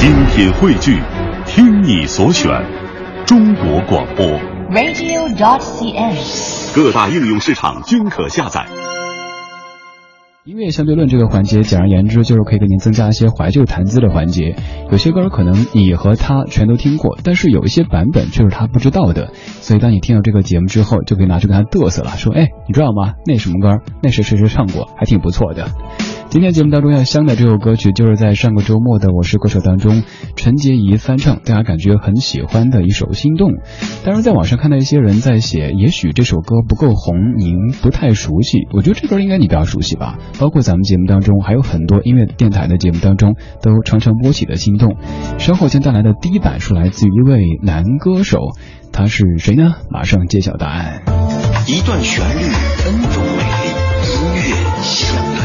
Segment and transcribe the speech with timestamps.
[0.00, 0.98] 精品汇聚，
[1.44, 2.50] 听你所选，
[3.26, 4.24] 中国广播。
[4.70, 6.74] radio.dot.cn，。
[6.74, 8.64] 各大应用市场均可下载。
[10.46, 14.56] 音乐相对论这个环节，简而言之就是可以给您增加一些怀旧谈资的环节。
[14.90, 19.34] 有些歌可能你和他全都听过，但是有一些版本却是他不知道的。
[19.34, 23.16] 所以当你听到这个节目之后，就可以拿去跟他嘚瑟了，说：“哎，你知道吗？
[23.26, 23.82] 那什么歌？
[24.02, 25.68] 那谁谁谁唱过，还挺不错的。”
[26.30, 30.04] 今天节目当中要香的这首歌曲，就是在上个周末的《我是歌手》当中，
[30.36, 33.50] 陈洁仪翻唱，大家感觉很喜欢的一首《心动》。
[34.04, 38.58] 当然，在网上看到一些人在写，也许这首歌不够红，您不太熟悉。
[38.72, 40.18] 我觉得这歌应该你比较熟悉吧。
[40.38, 44.90] 包括咱们节目当中还有很多音乐电台的节目当中都常常播起的《心动》。
[45.40, 48.38] 稍后将带来的第一版是来自于一位男歌手，
[48.92, 49.74] 他是谁呢？
[49.90, 51.02] 马上揭晓答案。
[51.66, 52.42] 一段旋律
[52.86, 53.74] ，N 种美丽，
[54.06, 54.40] 音乐
[54.80, 55.39] 相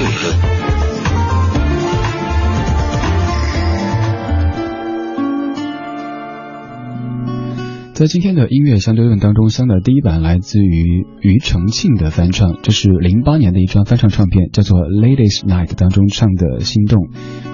[7.95, 17.03] 在今天的音乐相对论当中，香的第一版来自于庾澄庆的翻唱，这是零八年的一张翻唱唱片，叫做《Ladies Night》当中唱的《心动》。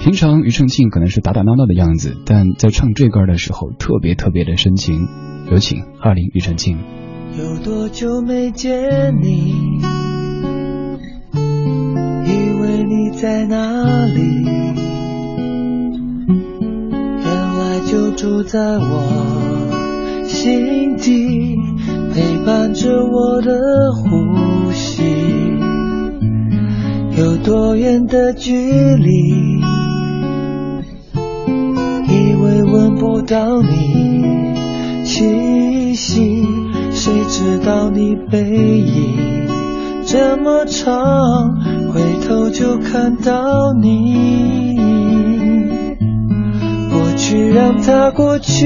[0.03, 5.07] 平常庾澄庆可能是打打闹闹的样子，但在唱这歌的时候特别特别的深情。
[5.51, 6.79] 有请二零庾澄庆。
[7.37, 9.53] 有多久没见你？
[12.25, 14.21] 以为你在哪里？
[17.19, 19.50] 原来就住在我
[20.41, 21.55] 心底，
[22.11, 25.03] 陪伴着我的呼吸。
[27.15, 28.55] 有多远的距
[28.95, 29.61] 离？
[32.07, 36.43] 以为闻不到你气息。
[36.89, 39.47] 谁知道你背影
[40.03, 41.55] 这么长，
[41.93, 44.75] 回头就看到你。
[46.91, 48.65] 过去让它过去，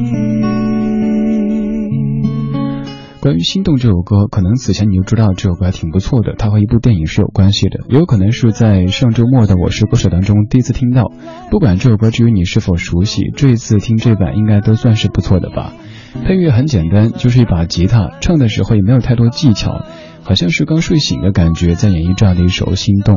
[3.21, 11.11] 关于《心动》这首歌，可能此前你就知道这首歌还挺不错的，它和一部电影是有关系的，也有可能是在上周末的《我是歌手》当中第一次听到。
[11.51, 15.71] 不管这首歌至于你是否熟悉，这一次听这版应该都算是不错的吧。
[16.25, 19.85] 配乐很简单，就是一把吉他，唱的时候也没有太多技巧，
[20.23, 23.15] 好像是刚睡醒的感觉，在演绎这样的一首《心动》。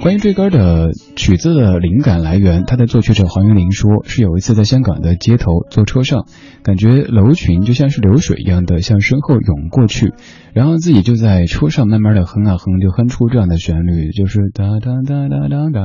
[0.00, 6.26] 关于这歌的曲子的灵感来源，他的作曲者黄云玲说，是有一次在香港的街头坐车上，
[6.62, 10.12] 感觉楼群就像是流水一样的向身后涌过去，
[10.52, 15.80] 然后自己就在车上慢慢的哼啊哼，就哼出这样的旋律，就是哒哒哒哒哒哒。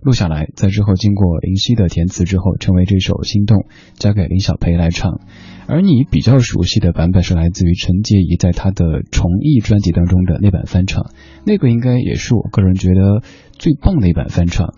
[0.00, 3.58] 录下来，在之后经过林夕的填词之后，成为这首《心动》，
[3.94, 5.20] 交给林小培来唱。
[5.66, 11.10] 而你比较熟悉的版本是来自于陈洁仪在她的重艺专辑当中的那版翻唱，
[11.44, 13.22] 那个应该也是我个人觉得
[13.58, 14.74] 最棒的一版翻唱。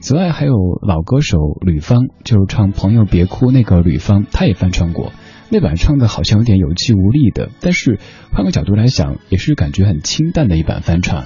[0.00, 5.12] 此外，还有老歌手吕方，就是唱《朋友别哭》那个吕方，他也翻唱过。
[5.48, 8.00] 那版唱的好像有点有气无力的，但是
[8.32, 11.24] 换个角度来想，也是感觉很清淡的一版翻唱。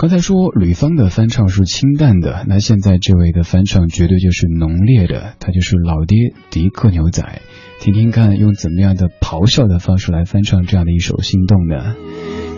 [0.00, 7.42] 刚才说吕方的翻唱是清淡的，那现在这位的翻唱绝对就是浓烈的，他就是老爹迪克牛仔。
[7.80, 11.96] 听听看，用怎么样的咆哮的方式来翻唱这样的一首《心动》呢？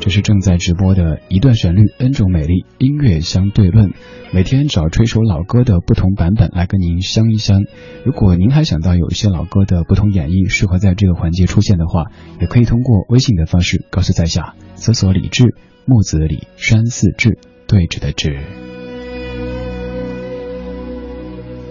[0.00, 3.90] 这是正在直播的一段旋律，N 种美丽，音乐相对论。
[4.32, 7.64] 每天找吹首老歌的不同版本来跟您相一相。
[8.04, 12.04] 如果您还想到有一些老歌的不同演绎适合在这个环节出现的话，
[12.40, 15.56] 也可以通过微信的方式告诉在下，搜索李志。
[15.84, 18.38] 木子李山寺志，对峙的志。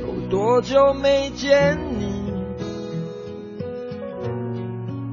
[0.02, 2.12] 有多久没见你？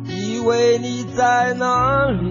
[0.08, 2.28] 以为你在哪里？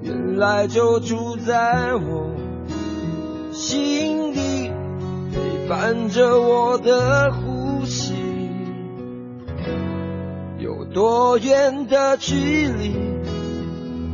[0.00, 2.34] 原来就住在我
[3.52, 4.72] 心底，
[5.30, 8.14] 陪伴着我的呼吸。
[10.58, 13.07] 有多远的距离？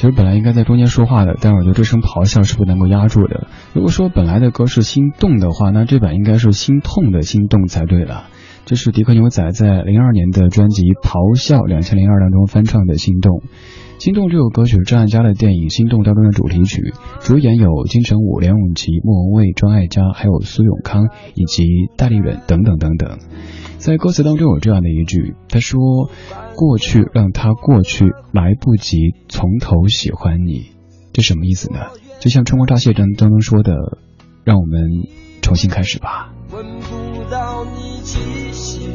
[0.00, 3.48] 其实本来应该在中间说话的，但是我觉得这声咆哮是不能够压住的。
[3.74, 8.24] 如果说本来的歌是心动的话，那这版应该是心痛的心动才对了。
[8.64, 13.40] 这是迪克牛仔在零二年的专辑《咆哮两千零二》当中翻唱的《心动》。
[14.00, 21.66] 《心动》这首歌曲是张艾嘉的电影《心动》当中的主题曲，主演有金城武、梁咏琪、莫文蔚、庄爱嘉，还有苏永康以及
[21.98, 23.18] 戴立忍等等等等。
[23.76, 26.08] 在歌词当中有这样的一句，他说
[26.56, 28.96] ：“过去让它过去，来不及
[29.28, 30.70] 从头喜欢你。”
[31.12, 31.80] 这什么意思呢？
[32.20, 33.74] 就像《春光乍泄》当中说的
[34.44, 34.80] ：“让我们
[35.42, 38.88] 重新开始吧。”闻不到你气息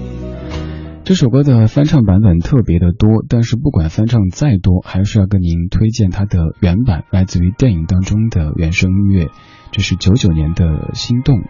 [1.05, 9.27] 这首歌的翻唱版本特别的多，但是不管翻唱再多，还是要跟您推荐它的原版，来自于电影当中的原声音乐。
[9.71, 10.65] 这是九九年的
[10.95, 11.41] 《心动》，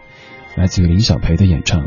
[0.58, 1.86] 来自于林小培的演唱。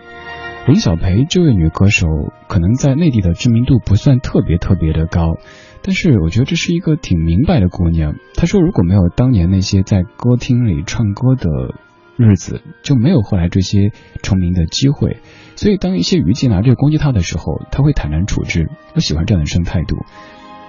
[0.65, 2.07] 林小培这位女歌手，
[2.47, 5.37] 可能在内地的知名度不算特别特别的高，
[5.83, 8.15] 但是我觉得这是一个挺明白的姑娘。
[8.33, 11.75] 她说，如果没有当年那些在歌厅里唱歌的
[12.19, 15.21] 日子，就没有后来这些成名的机会。
[15.55, 18.69] 所以，当一些娱记拿这个攻击他的时候，他会坦然处置。
[18.93, 19.95] 我喜欢这样的生态度，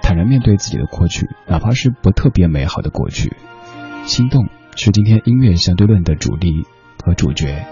[0.01, 3.33] 坦然面对自己的过去，哪怕是不特别美好的过去。
[4.05, 6.65] 心动是今天音乐相对论的主力
[7.03, 7.65] 和主角。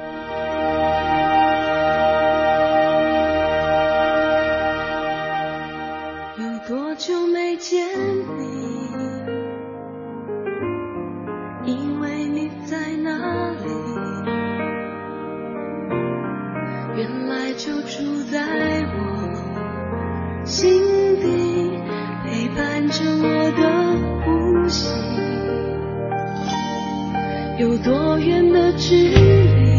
[6.38, 7.88] 有多久没见
[8.38, 9.39] 你
[22.90, 23.64] 着我的
[24.26, 24.90] 呼吸。
[27.60, 29.79] 有多远的距离？